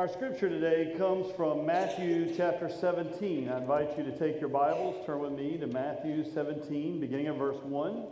[0.00, 3.50] Our scripture today comes from Matthew chapter 17.
[3.50, 7.36] I invite you to take your Bibles, turn with me to Matthew 17, beginning of
[7.36, 8.06] verse 1.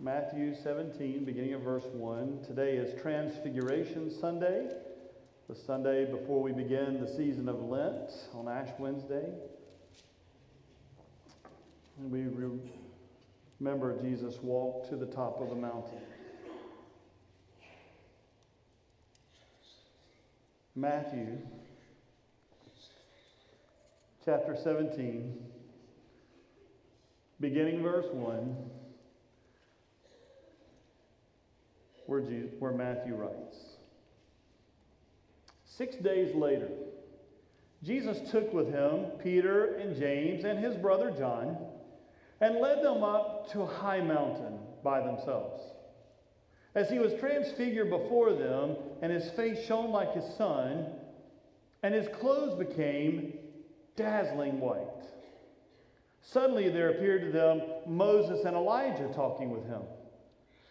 [0.00, 2.38] Matthew 17, beginning of verse 1.
[2.46, 4.70] Today is Transfiguration Sunday,
[5.46, 9.28] the Sunday before we begin the season of Lent on Ash Wednesday.
[11.98, 12.24] And we
[13.60, 16.00] remember Jesus walked to the top of the mountain.
[20.76, 21.38] Matthew
[24.24, 25.38] chapter 17,
[27.38, 28.56] beginning verse 1,
[32.06, 33.56] where, Jesus, where Matthew writes
[35.64, 36.70] Six days later,
[37.84, 41.56] Jesus took with him Peter and James and his brother John
[42.40, 45.73] and led them up to a high mountain by themselves.
[46.74, 50.86] As he was transfigured before them, and his face shone like his sun,
[51.82, 53.34] and his clothes became
[53.96, 55.04] dazzling white.
[56.22, 59.82] Suddenly there appeared to them Moses and Elijah talking with him.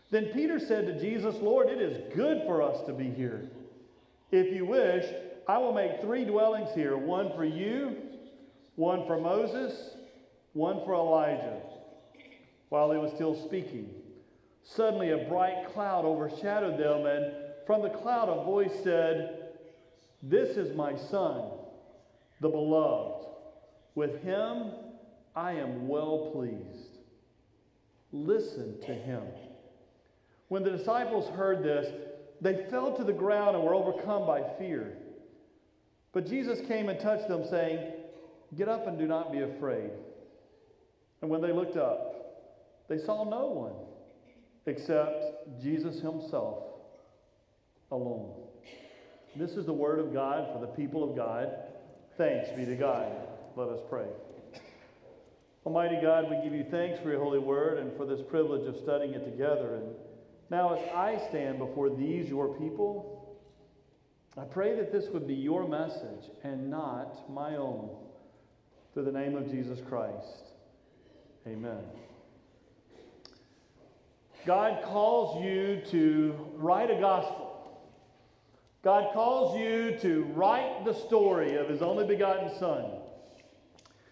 [0.09, 3.49] Then Peter said to Jesus, Lord, it is good for us to be here.
[4.31, 5.05] If you wish,
[5.47, 7.95] I will make three dwellings here one for you,
[8.75, 9.95] one for Moses,
[10.53, 11.61] one for Elijah.
[12.69, 13.89] While he was still speaking,
[14.63, 17.33] Suddenly, a bright cloud overshadowed them, and
[17.65, 19.49] from the cloud, a voice said,
[20.21, 21.51] This is my son,
[22.39, 23.27] the beloved.
[23.95, 24.71] With him
[25.35, 26.97] I am well pleased.
[28.11, 29.23] Listen to him.
[30.47, 31.91] When the disciples heard this,
[32.41, 34.97] they fell to the ground and were overcome by fear.
[36.13, 37.93] But Jesus came and touched them, saying,
[38.55, 39.89] Get up and do not be afraid.
[41.21, 43.92] And when they looked up, they saw no one
[44.65, 46.63] except Jesus himself
[47.91, 48.33] alone.
[49.35, 51.49] This is the word of God for the people of God.
[52.17, 53.11] Thanks be to God.
[53.55, 54.05] Let us pray.
[55.65, 58.75] Almighty God, we give you thanks for your holy word and for this privilege of
[58.83, 59.75] studying it together.
[59.75, 59.95] And
[60.49, 63.39] now, as I stand before these, your people,
[64.37, 67.89] I pray that this would be your message and not my own.
[68.93, 70.43] Through the name of Jesus Christ.
[71.47, 72.12] Amen.
[74.45, 77.53] God calls you to write a gospel.
[78.83, 82.85] God calls you to write the story of his only begotten Son.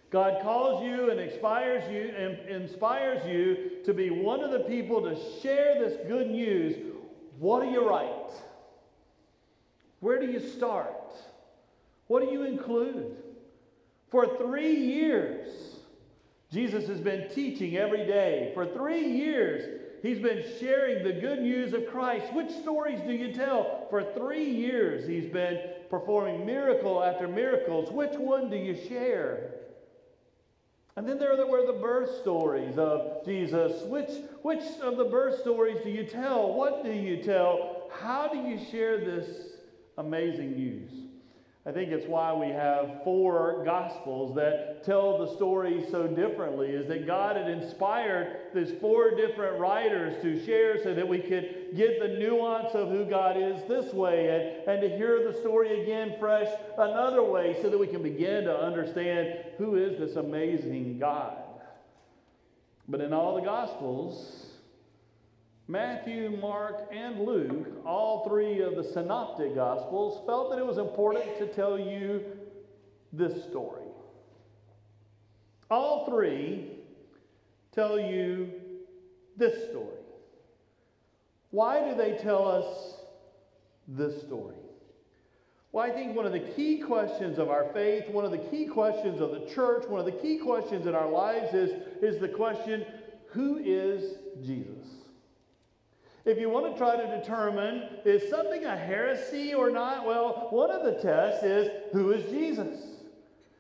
[0.09, 5.01] God calls you and inspires you and inspires you to be one of the people
[5.01, 6.75] to share this good news.
[7.39, 8.31] What do you write?
[9.99, 11.13] Where do you start?
[12.07, 13.17] What do you include?
[14.09, 15.47] For three years,
[16.51, 18.51] Jesus has been teaching every day.
[18.53, 22.33] For three years, He's been sharing the good news of Christ.
[22.33, 23.85] Which stories do you tell?
[23.89, 27.91] For three years, he's been performing miracle after miracles.
[27.91, 29.55] Which one do you share?
[30.95, 33.83] And then there were the birth stories of Jesus.
[33.83, 34.09] Which,
[34.41, 36.51] which of the birth stories do you tell?
[36.53, 37.89] What do you tell?
[37.91, 39.27] How do you share this
[39.97, 41.10] amazing news?
[41.63, 46.87] I think it's why we have four gospels that tell the story so differently, is
[46.87, 51.99] that God had inspired these four different writers to share so that we could get
[51.99, 56.15] the nuance of who God is this way and, and to hear the story again
[56.19, 56.49] fresh
[56.79, 61.37] another way so that we can begin to understand who is this amazing God.
[62.87, 64.50] But in all the gospels,
[65.71, 71.37] Matthew, Mark, and Luke, all three of the synoptic gospels, felt that it was important
[71.37, 72.25] to tell you
[73.13, 73.85] this story.
[75.69, 76.71] All three
[77.73, 78.51] tell you
[79.37, 80.03] this story.
[81.51, 82.95] Why do they tell us
[83.87, 84.57] this story?
[85.71, 88.65] Well, I think one of the key questions of our faith, one of the key
[88.65, 92.27] questions of the church, one of the key questions in our lives is, is the
[92.27, 92.85] question
[93.29, 95.00] who is Jesus?
[96.23, 100.69] If you want to try to determine is something a heresy or not, well, one
[100.69, 102.79] of the tests is who is Jesus?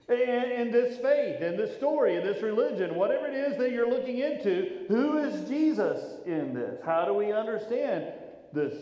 [0.09, 4.17] In, this faith, in this story, in this religion, whatever it is that you're looking
[4.17, 6.81] into, who is Jesus in this?
[6.83, 8.11] How do we understand
[8.51, 8.73] this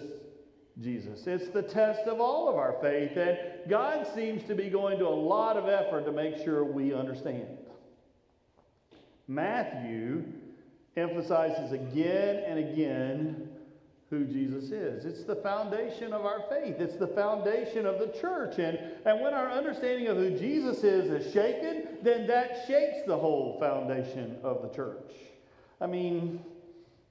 [0.82, 1.28] Jesus?
[1.28, 3.38] It's the test of all of our faith, and
[3.70, 7.60] God seems to be going to a lot of effort to make sure we understand.
[9.28, 10.24] Matthew
[10.98, 13.49] emphasizes again and again
[14.10, 15.06] who Jesus is.
[15.06, 16.78] It's the foundation of our faith.
[16.80, 18.58] It's the foundation of the church.
[18.58, 23.18] And, and when our understanding of who Jesus is is shaken, then that shakes the
[23.18, 25.14] whole foundation of the church.
[25.80, 26.44] I mean,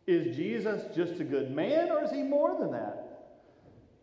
[0.08, 3.04] is Jesus just a good man or is he more than that?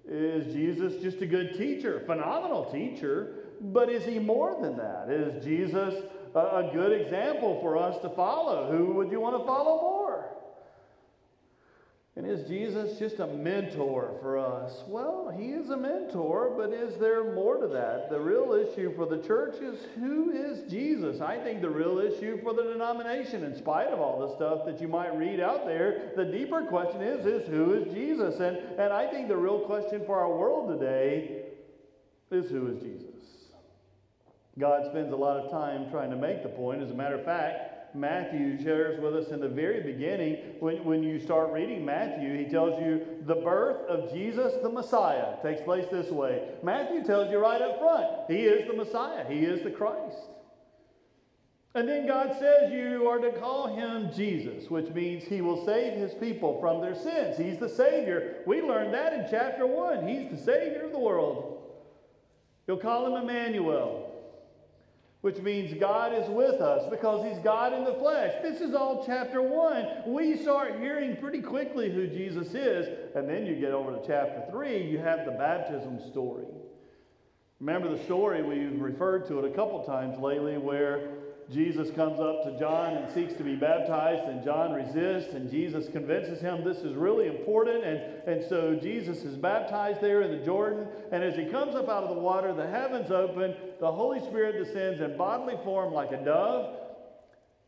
[0.08, 3.46] Is Jesus just a good teacher, phenomenal teacher?
[3.60, 5.10] But is he more than that?
[5.10, 5.96] Is Jesus
[6.34, 8.72] a, a good example for us to follow?
[8.72, 10.05] Who would you want to follow more?
[12.18, 14.86] And is Jesus just a mentor for us?
[14.88, 18.10] Well, he is a mentor, but is there more to that?
[18.10, 21.20] The real issue for the church is who is Jesus?
[21.20, 24.80] I think the real issue for the denomination, in spite of all the stuff that
[24.80, 28.40] you might read out there, the deeper question is, is who is Jesus?
[28.40, 31.42] And, and I think the real question for our world today
[32.32, 33.10] is who is Jesus?
[34.58, 36.82] God spends a lot of time trying to make the point.
[36.82, 40.56] As a matter of fact, Matthew shares with us in the very beginning.
[40.60, 45.36] When, when you start reading Matthew, he tells you the birth of Jesus the Messiah
[45.42, 46.50] takes place this way.
[46.62, 50.18] Matthew tells you right up front, he is the Messiah, he is the Christ.
[51.74, 55.98] And then God says you are to call him Jesus, which means he will save
[55.98, 57.38] his people from their sins.
[57.38, 58.38] He's the Savior.
[58.46, 60.08] We learned that in chapter 1.
[60.08, 61.62] He's the Savior of the world.
[62.66, 64.15] You'll call him Emmanuel
[65.26, 68.32] which means God is with us because he's God in the flesh.
[68.44, 70.04] This is all chapter 1.
[70.06, 74.44] We start hearing pretty quickly who Jesus is, and then you get over to chapter
[74.52, 76.46] 3, you have the baptism story.
[77.60, 81.10] Remember the story, we've referred to it a couple times lately, where
[81.52, 85.88] Jesus comes up to John and seeks to be baptized, and John resists, and Jesus
[85.90, 87.84] convinces him this is really important.
[87.84, 90.88] And, and so Jesus is baptized there in the Jordan.
[91.12, 94.64] And as he comes up out of the water, the heavens open, the Holy Spirit
[94.64, 96.80] descends in bodily form like a dove,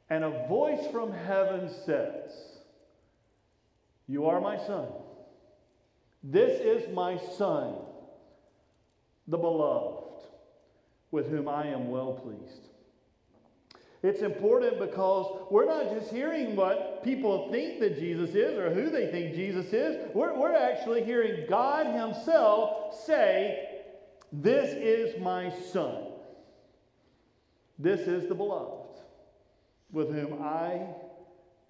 [0.10, 2.32] and a voice from heaven says,
[4.08, 4.88] You are my son.
[6.24, 7.76] This is my son,
[9.28, 10.24] the beloved,
[11.12, 12.70] with whom I am well pleased.
[14.04, 18.90] It's important because we're not just hearing what people think that Jesus is or who
[18.90, 20.10] they think Jesus is.
[20.14, 23.82] We're, we're actually hearing God Himself say,
[24.32, 26.04] This is my Son.
[27.80, 29.00] This is the beloved,
[29.92, 30.88] with whom I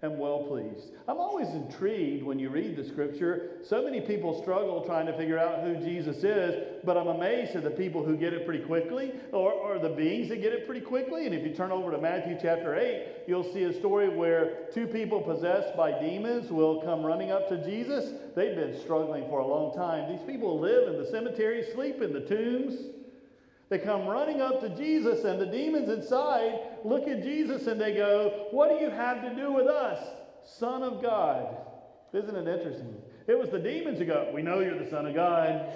[0.02, 0.92] am well pleased.
[1.08, 3.58] I'm always intrigued when you read the scripture.
[3.64, 7.64] So many people struggle trying to figure out who Jesus is, but I'm amazed at
[7.64, 10.82] the people who get it pretty quickly or, or the beings that get it pretty
[10.82, 11.26] quickly.
[11.26, 14.86] And if you turn over to Matthew chapter 8, you'll see a story where two
[14.86, 18.12] people possessed by demons will come running up to Jesus.
[18.36, 20.12] They've been struggling for a long time.
[20.12, 22.97] These people live in the cemetery, sleep in the tombs.
[23.68, 27.94] They come running up to Jesus, and the demons inside look at Jesus and they
[27.94, 29.98] go, What do you have to do with us,
[30.58, 31.56] Son of God?
[32.14, 32.96] Isn't it interesting?
[33.26, 35.66] It was the demons who go, We know you're the Son of God.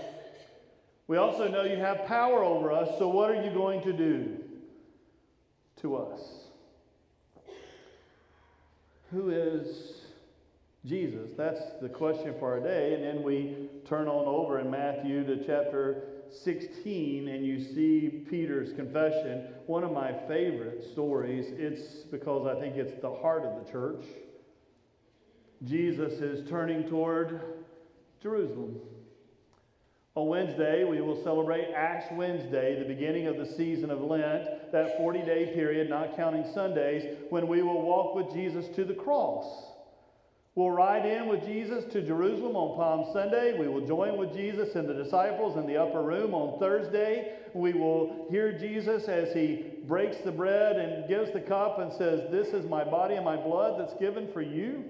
[1.06, 4.38] We also know you have power over us, so what are you going to do
[5.82, 6.20] to us?
[9.10, 9.96] Who is
[10.86, 11.32] Jesus?
[11.36, 12.94] That's the question for our day.
[12.94, 18.72] And then we turn on over in Matthew to chapter 16 and you see Peter's
[18.72, 21.46] confession, one of my favorite stories.
[21.50, 24.04] It's because I think it's the heart of the church.
[25.64, 27.40] Jesus is turning toward
[28.22, 28.80] Jerusalem.
[30.14, 34.98] On Wednesday, we will celebrate Ash Wednesday, the beginning of the season of Lent, that
[34.98, 39.71] 40 day period, not counting Sundays, when we will walk with Jesus to the cross.
[40.54, 43.58] We'll ride in with Jesus to Jerusalem on Palm Sunday.
[43.58, 47.36] We will join with Jesus and the disciples in the upper room on Thursday.
[47.54, 52.30] We will hear Jesus as he breaks the bread and gives the cup and says,
[52.30, 54.84] This is my body and my blood that's given for you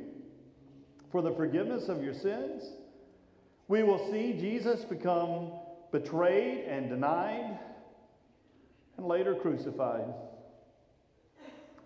[1.13, 2.65] for the forgiveness of your sins.
[3.69, 5.53] We will see Jesus become
[5.93, 7.61] betrayed and denied
[8.97, 10.13] and later crucified.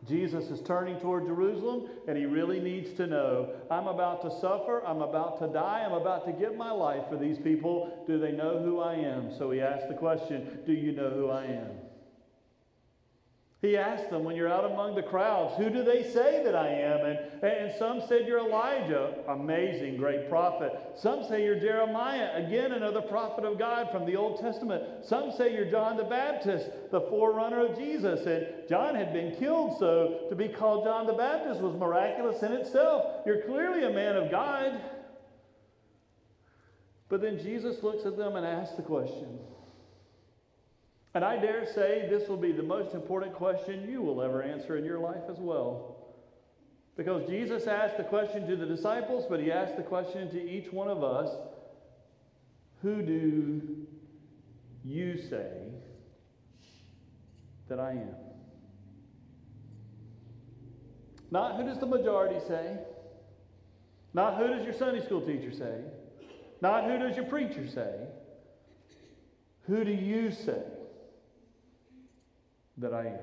[0.09, 4.85] Jesus is turning toward Jerusalem, and he really needs to know I'm about to suffer,
[4.87, 8.05] I'm about to die, I'm about to give my life for these people.
[8.07, 9.37] Do they know who I am?
[9.37, 11.86] So he asks the question Do you know who I am?
[13.67, 16.69] He asked them, when you're out among the crowds, who do they say that I
[16.69, 17.05] am?
[17.05, 20.73] And, and some said you're Elijah, amazing, great prophet.
[20.97, 25.05] Some say you're Jeremiah, again, another prophet of God from the Old Testament.
[25.05, 28.25] Some say you're John the Baptist, the forerunner of Jesus.
[28.27, 32.53] And John had been killed, so to be called John the Baptist was miraculous in
[32.53, 33.23] itself.
[33.27, 34.81] You're clearly a man of God.
[37.09, 39.41] But then Jesus looks at them and asks the question
[41.17, 44.77] and I dare say this will be the most important question you will ever answer
[44.77, 45.97] in your life as well.
[46.95, 50.71] Because Jesus asked the question to the disciples, but he asked the question to each
[50.71, 51.31] one of us
[52.83, 53.87] Who do
[54.85, 55.53] you say
[57.71, 58.15] that I am?
[61.31, 62.77] Not who does the majority say,
[64.13, 65.81] not who does your Sunday school teacher say,
[66.61, 68.07] Not who does your preacher say?
[69.63, 70.63] Who do you say
[72.79, 73.19] that I am?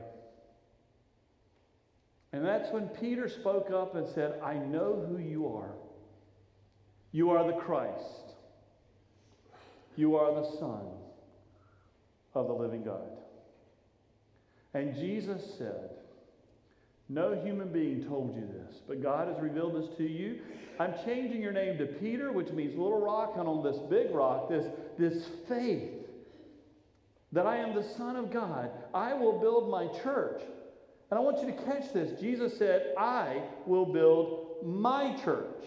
[2.34, 5.72] And that's when Peter spoke up and said, I know who you are.
[7.12, 8.34] You are the Christ.
[9.96, 10.82] You are the Son
[12.34, 13.08] of the living God.
[14.74, 15.92] And Jesus said,
[17.08, 20.40] No human being told you this, but God has revealed this to you.
[20.80, 24.50] I'm changing your name to Peter, which means little rock, and on this big rock,
[24.50, 24.66] this,
[24.98, 25.92] this faith
[27.32, 30.42] that I am the Son of God, I will build my church.
[31.10, 32.20] And I want you to catch this.
[32.20, 35.64] Jesus said, I will build my church.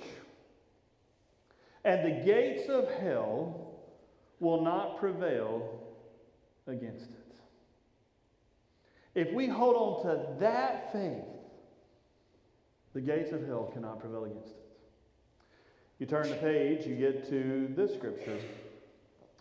[1.84, 3.78] And the gates of hell
[4.40, 5.80] will not prevail
[6.66, 7.34] against it.
[9.14, 11.24] If we hold on to that faith,
[12.92, 14.66] the gates of hell cannot prevail against it.
[15.98, 18.38] You turn the page, you get to this scripture,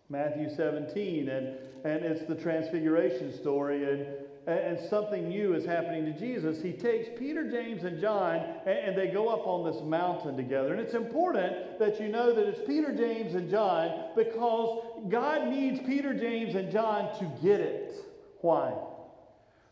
[0.09, 4.05] Matthew 17, and, and it's the transfiguration story, and,
[4.47, 6.61] and something new is happening to Jesus.
[6.61, 8.35] He takes Peter, James, and John,
[8.67, 10.73] and, and they go up on this mountain together.
[10.73, 15.79] And it's important that you know that it's Peter, James, and John because God needs
[15.79, 17.95] Peter, James, and John to get it.
[18.41, 18.73] Why?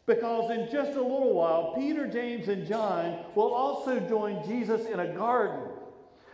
[0.08, 5.00] Because in just a little while, Peter, James, and John will also join Jesus in
[5.00, 5.70] a garden,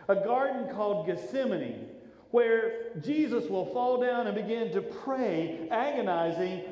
[0.07, 1.88] a garden called Gethsemane,
[2.31, 6.63] where Jesus will fall down and begin to pray, agonizing,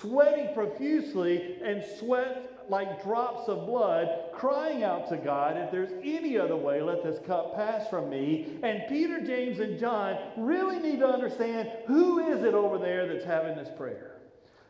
[0.00, 6.36] sweating profusely, and sweat like drops of blood, crying out to God, if there's any
[6.36, 8.58] other way, let this cup pass from me.
[8.62, 13.24] And Peter, James, and John really need to understand who is it over there that's
[13.24, 14.16] having this prayer?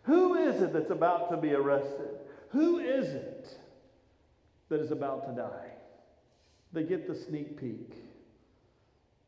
[0.02, 2.20] Who is it that's about to be arrested?
[2.50, 3.48] Who is it
[4.68, 5.70] that is about to die?
[6.72, 8.05] They get the sneak peek.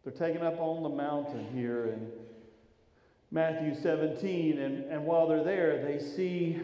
[0.09, 2.11] They're taken up on the mountain here in
[3.31, 6.61] Matthew 17, and, and while they're there, they see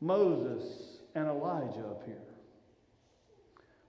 [0.00, 0.64] Moses
[1.14, 2.16] and Elijah up here.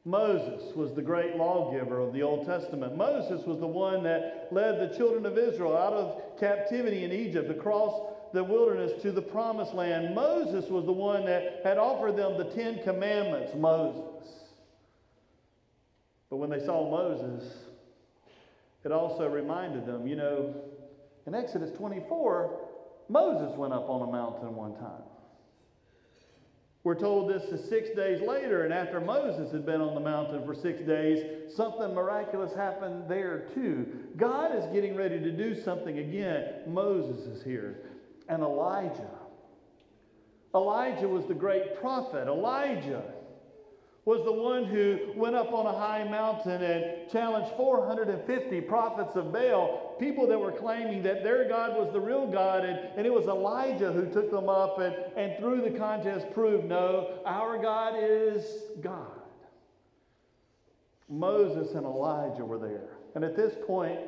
[0.04, 2.98] Moses was the great lawgiver of the Old Testament.
[2.98, 7.50] Moses was the one that led the children of Israel out of captivity in Egypt
[7.50, 10.14] across the wilderness to the promised land.
[10.14, 14.28] Moses was the one that had offered them the Ten Commandments, Moses.
[16.30, 17.54] But when they saw Moses,
[18.88, 20.56] it also reminded them, you know,
[21.26, 22.58] in Exodus 24,
[23.10, 25.04] Moses went up on a mountain one time.
[26.86, 30.46] We're told this is six days later, and after Moses had been on the mountain
[30.46, 33.86] for six days, something miraculous happened there too.
[34.16, 36.62] God is getting ready to do something again.
[36.66, 37.82] Moses is here,
[38.30, 39.10] and Elijah.
[40.56, 42.30] Elijah was the great prophet.
[42.30, 43.04] Elijah
[44.08, 49.34] was the one who went up on a high mountain and challenged 450 prophets of
[49.34, 52.64] Baal, people that were claiming that their God was the real God.
[52.64, 56.64] And, and it was Elijah who took them up and, and through the contest proved
[56.64, 58.46] no, our God is
[58.80, 59.12] God.
[61.10, 62.88] Moses and Elijah were there.
[63.14, 64.00] And at this point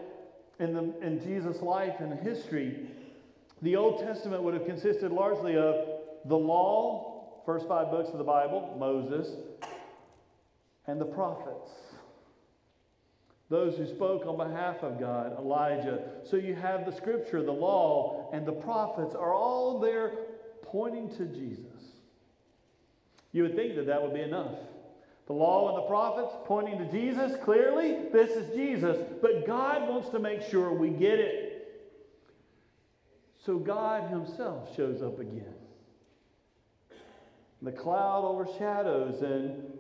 [0.60, 2.88] in, the, in Jesus' life and history,
[3.62, 5.76] the Old Testament would have consisted largely of
[6.24, 9.36] the law, first five books of the Bible, Moses,
[10.88, 11.70] and the prophets.
[13.50, 16.02] Those who spoke on behalf of God, Elijah.
[16.24, 20.12] So you have the scripture, the law, and the prophets are all there
[20.62, 21.66] pointing to Jesus.
[23.32, 24.56] You would think that that would be enough.
[25.26, 28.98] The law and the prophets pointing to Jesus clearly, this is Jesus.
[29.22, 31.50] But God wants to make sure we get it.
[33.46, 35.54] So God Himself shows up again.
[37.62, 39.79] The cloud overshadows, and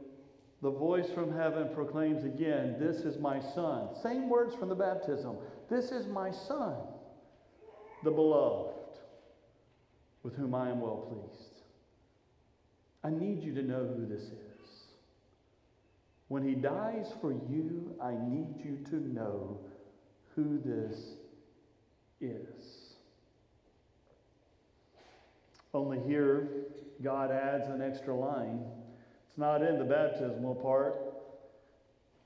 [0.62, 3.89] the voice from heaven proclaims again, This is my son.
[4.01, 5.38] Same words from the baptism.
[5.70, 6.75] This is my son,
[8.04, 8.75] the beloved,
[10.24, 11.54] with whom I am well pleased.
[13.04, 14.34] I need you to know who this is.
[16.28, 19.60] When he dies for you, I need you to know
[20.36, 21.13] who this
[22.20, 22.96] is.
[25.74, 26.50] Only here,
[27.01, 28.66] God adds an extra line
[29.39, 30.96] not in the baptismal part.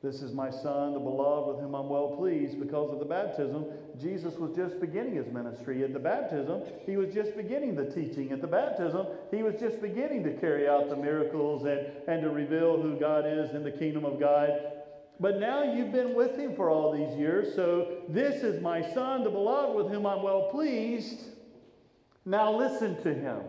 [0.01, 2.59] This is my son, the beloved, with whom I'm well pleased.
[2.59, 3.65] Because of the baptism,
[4.01, 5.81] Jesus was just beginning his ministry.
[5.81, 8.33] At the baptism, he was just beginning the teaching.
[8.33, 12.29] At the baptism, he was just beginning to carry out the miracles and, and to
[12.29, 14.49] reveal who God is in the kingdom of God.
[15.21, 19.23] But now you've been with him for all these years, so this is my son,
[19.23, 21.27] the beloved, with whom I'm well pleased.
[22.25, 23.39] Now listen to him.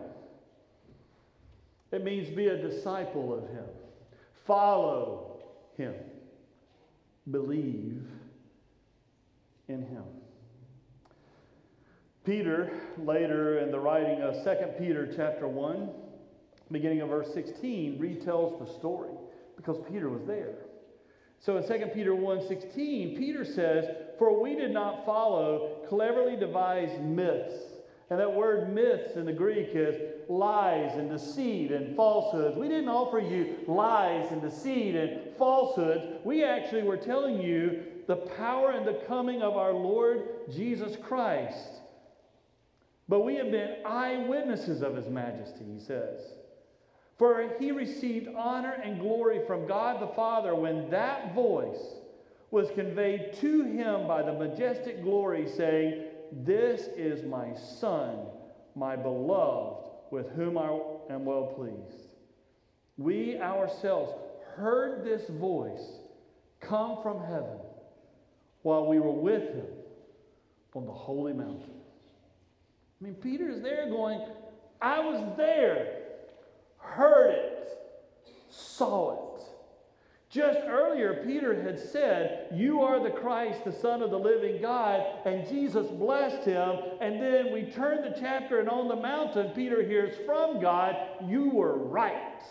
[1.91, 3.65] It means be a disciple of Him,
[4.45, 5.39] follow
[5.77, 5.93] Him,
[7.29, 8.03] believe
[9.67, 10.03] in him.
[12.23, 15.89] Peter, later in the writing of 2 Peter chapter 1,
[16.71, 19.11] beginning of verse 16, retells the story
[19.55, 20.55] because Peter was there.
[21.39, 23.85] So in 2 Peter 1:16, Peter says,
[24.17, 27.74] "For we did not follow cleverly devised myths."
[28.09, 29.95] And that word myths in the Greek is
[30.29, 32.55] lies and deceit and falsehoods.
[32.55, 36.03] We didn't offer you lies and deceit and falsehoods.
[36.23, 41.81] We actually were telling you the power and the coming of our Lord Jesus Christ.
[43.09, 46.19] But we have been eyewitnesses of his majesty, he says.
[47.17, 51.95] For he received honor and glory from God the Father when that voice
[52.51, 58.19] was conveyed to him by the majestic glory, saying, This is my Son,
[58.75, 60.79] my beloved, with whom I
[61.09, 62.09] am well pleased.
[62.97, 64.13] We ourselves
[64.55, 65.99] heard this voice
[66.61, 67.59] come from heaven
[68.61, 69.67] while we were with him
[70.73, 71.71] on the holy mountain.
[72.99, 74.21] I mean, Peter is there going,
[74.81, 76.03] I was there,
[76.77, 77.69] heard it,
[78.49, 79.24] saw it.
[80.35, 85.01] Just earlier, Peter had said, You are the Christ, the Son of the living God,
[85.23, 86.77] and Jesus blessed him.
[86.99, 91.51] And then we turn the chapter, and on the mountain, Peter hears from God, You
[91.51, 92.41] were right.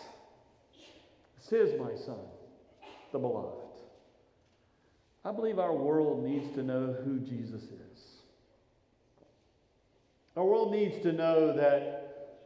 [1.37, 2.17] This is my Son,
[3.11, 3.61] the beloved.
[5.23, 8.01] I believe our world needs to know who Jesus is.
[10.35, 12.39] Our world needs to know that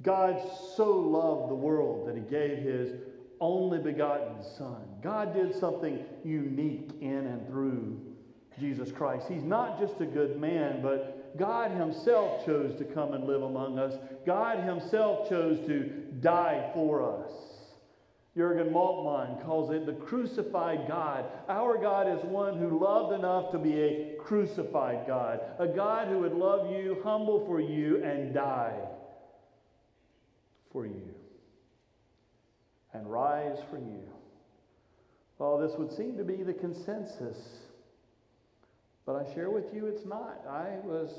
[0.00, 0.40] God
[0.76, 3.07] so loved the world that he gave his
[3.40, 4.82] only begotten Son.
[5.02, 8.00] God did something unique in and through
[8.58, 9.26] Jesus Christ.
[9.28, 13.78] He's not just a good man, but God Himself chose to come and live among
[13.78, 13.94] us.
[14.26, 15.84] God Himself chose to
[16.20, 17.32] die for us.
[18.36, 21.24] Jurgen Moltmann calls it the crucified God.
[21.48, 26.20] Our God is one who loved enough to be a crucified God, a God who
[26.20, 28.78] would love you, humble for you, and die
[30.70, 31.14] for you,
[33.08, 34.02] rise for you.
[35.38, 37.38] Well, this would seem to be the consensus,
[39.06, 40.44] but I share with you it's not.
[40.48, 41.10] I was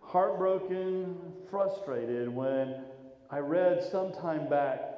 [0.00, 1.16] heartbroken,
[1.50, 2.84] frustrated when
[3.30, 4.94] I read some time back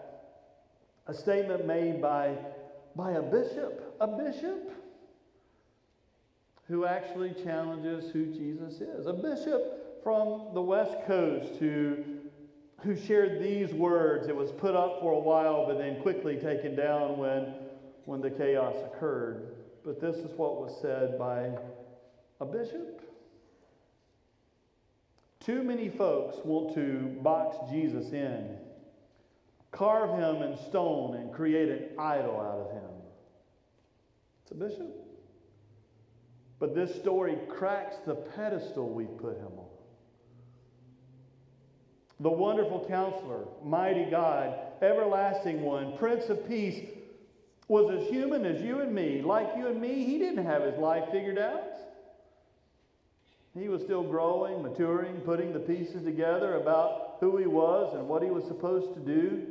[1.08, 2.36] a statement made by,
[2.96, 4.72] by a bishop, a bishop
[6.68, 9.06] who actually challenges who Jesus is.
[9.06, 12.15] A bishop from the West Coast who,
[12.87, 14.29] who shared these words.
[14.29, 17.55] It was put up for a while, but then quickly taken down when,
[18.05, 19.57] when the chaos occurred.
[19.85, 21.51] But this is what was said by
[22.40, 23.03] a bishop.
[25.40, 28.57] Too many folks want to box Jesus in
[29.77, 32.90] carve him in stone and create an idol out of him.
[34.42, 34.90] It's a bishop.
[36.59, 39.75] But this story cracks the pedestal we put him on.
[42.20, 46.88] The wonderful counselor, mighty God, everlasting one, Prince of Peace,
[47.68, 49.20] was as human as you and me.
[49.20, 51.62] Like you and me, he didn't have his life figured out.
[53.59, 58.22] He was still growing, maturing, putting the pieces together about who he was and what
[58.22, 59.46] he was supposed to do.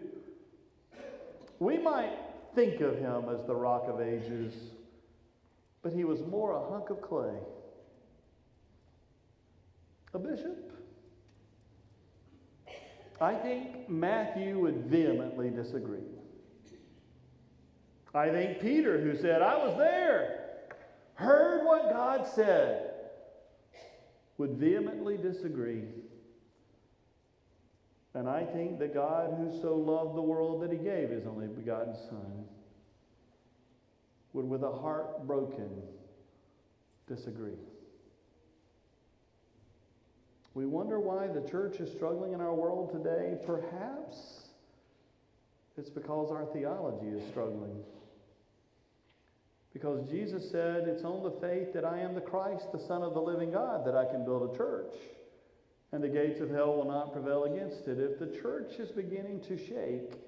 [1.60, 2.16] We might
[2.54, 4.54] think of him as the rock of ages,
[5.82, 7.36] but he was more a hunk of clay.
[10.14, 10.75] A bishop.
[13.20, 16.00] I think Matthew would vehemently disagree.
[18.14, 20.50] I think Peter, who said, I was there,
[21.16, 22.92] heard what God said,
[24.38, 25.84] would vehemently disagree.
[28.14, 31.48] And I think that God, who so loved the world that he gave his only
[31.48, 32.46] begotten Son,
[34.34, 35.70] would, with a heart broken,
[37.08, 37.58] disagree.
[40.56, 43.38] We wonder why the church is struggling in our world today.
[43.46, 44.18] Perhaps
[45.78, 47.84] it's because our theology is struggling.
[49.74, 53.14] Because Jesus said, It's on the faith that I am the Christ, the Son of
[53.14, 54.96] the living God, that I can build a church
[55.96, 58.00] and the gates of hell will not prevail against it.
[58.00, 60.20] If the church is beginning to shake,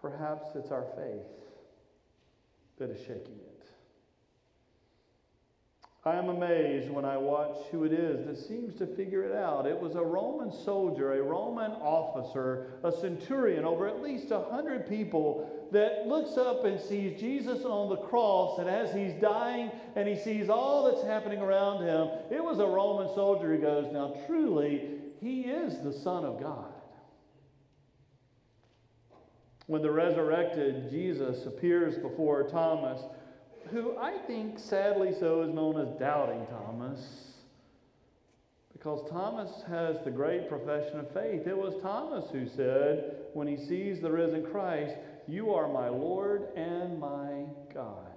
[0.00, 1.22] perhaps it's our faith
[2.78, 3.53] that is shaking it.
[6.06, 9.64] I am amazed when I watch who it is that seems to figure it out.
[9.64, 14.86] It was a Roman soldier, a Roman officer, a centurion, over at least a hundred
[14.86, 20.06] people that looks up and sees Jesus on the cross, and as he's dying and
[20.06, 24.14] he sees all that's happening around him, it was a Roman soldier who goes, Now
[24.26, 26.70] truly, he is the Son of God.
[29.68, 33.00] When the resurrected Jesus appears before Thomas,
[33.70, 37.00] who I think sadly so is known as Doubting Thomas.
[38.72, 41.46] Because Thomas has the great profession of faith.
[41.46, 44.94] It was Thomas who said, when he sees the risen Christ,
[45.26, 48.10] You are my Lord and my God.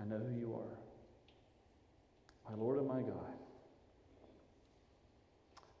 [0.00, 0.76] I know who you are.
[2.50, 3.36] My Lord and my God.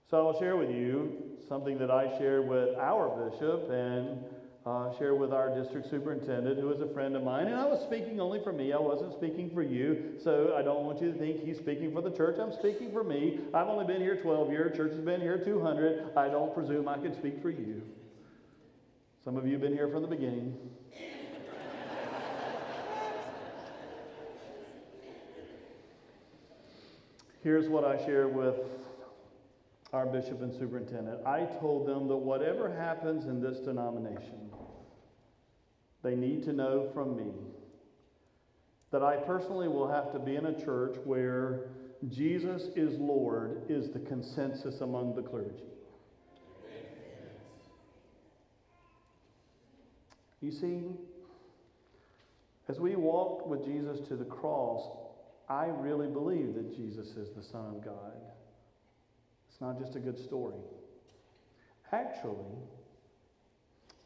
[0.08, 4.24] So I'll share with you something that I shared with our bishop and
[4.66, 7.46] uh, share with our district superintendent, who is a friend of mine.
[7.46, 8.72] And I was speaking only for me.
[8.72, 10.14] I wasn't speaking for you.
[10.22, 12.36] So I don't want you to think he's speaking for the church.
[12.40, 13.38] I'm speaking for me.
[13.54, 14.76] I've only been here 12 years.
[14.76, 16.16] Church has been here 200.
[16.16, 17.80] I don't presume I can speak for you.
[19.22, 20.56] Some of you have been here from the beginning.
[27.44, 28.56] Here's what I share with
[29.92, 31.26] our bishop and superintendent.
[31.26, 34.50] I told them that whatever happens in this denomination,
[36.02, 37.32] they need to know from me
[38.90, 41.68] that I personally will have to be in a church where
[42.08, 45.64] Jesus is Lord is the consensus among the clergy.
[50.40, 50.82] You see,
[52.68, 54.82] as we walked with Jesus to the cross,
[55.48, 58.12] I really believe that Jesus is the Son of God.
[59.56, 60.58] It's not just a good story.
[61.90, 62.58] Actually,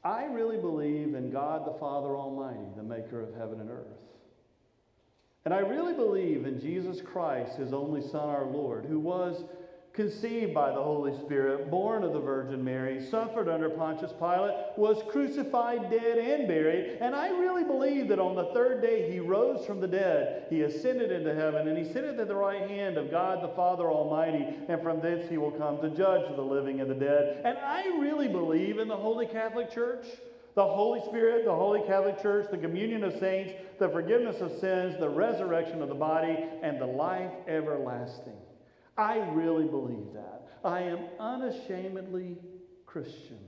[0.04, 3.98] I really believe in God the Father Almighty, the maker of heaven and earth.
[5.44, 9.42] And I really believe in Jesus Christ, his only Son, our Lord, who was
[9.92, 15.02] conceived by the Holy Spirit, born of the Virgin Mary, suffered under Pontius Pilate, was
[15.10, 16.98] crucified, dead, and buried.
[17.00, 20.46] And I really believe that on the third day he rose from the dead.
[20.48, 23.90] He ascended into heaven, and he sitteth at the right hand of God the Father
[23.90, 27.42] Almighty, and from thence he will come to judge the living and the dead.
[27.44, 30.06] And I really believe in the Holy Catholic Church.
[30.56, 34.98] The Holy Spirit, the Holy Catholic Church, the communion of saints, the forgiveness of sins,
[34.98, 38.36] the resurrection of the body, and the life everlasting.
[39.00, 40.48] I really believe that.
[40.62, 42.36] I am unashamedly
[42.84, 43.38] Christian.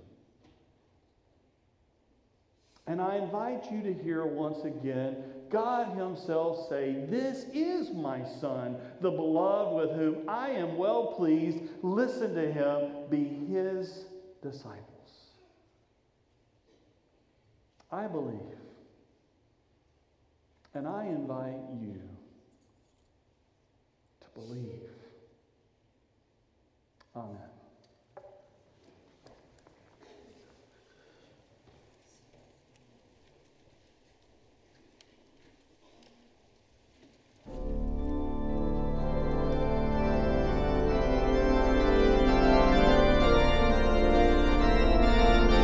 [2.87, 5.17] And I invite you to hear once again
[5.51, 11.59] God Himself say, This is my Son, the beloved with whom I am well pleased.
[11.83, 14.07] Listen to Him, be His
[14.43, 14.79] disciples.
[17.91, 18.41] I believe.
[20.73, 22.01] And I invite you
[24.23, 25.02] to believe.
[27.15, 27.52] Oh, Amen.